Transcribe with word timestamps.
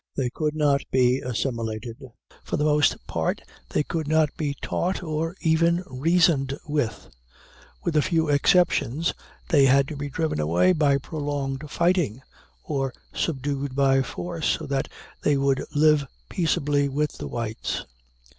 They 0.15 0.31
could 0.31 0.55
not 0.55 0.81
be 0.89 1.19
assimilated; 1.19 2.01
for 2.43 2.57
the 2.57 2.63
most 2.63 2.97
part 3.05 3.43
they 3.69 3.83
could 3.83 4.07
not 4.07 4.35
be 4.35 4.55
taught 4.59 5.03
or 5.03 5.35
even 5.41 5.83
reasoned 5.85 6.57
with; 6.65 7.11
with 7.83 7.95
a 7.95 8.01
few 8.01 8.27
exceptions 8.27 9.13
they 9.49 9.67
had 9.67 9.87
to 9.89 9.95
be 9.95 10.09
driven 10.09 10.39
away 10.39 10.73
by 10.73 10.97
prolonged 10.97 11.69
fighting, 11.69 12.23
or 12.63 12.91
subdued 13.13 13.75
by 13.75 14.01
force 14.01 14.47
so 14.57 14.65
that 14.65 14.87
they 15.21 15.37
would 15.37 15.63
live 15.75 16.07
peaceably 16.29 16.89
with 16.89 17.19
the 17.19 17.27
whites. 17.27 17.85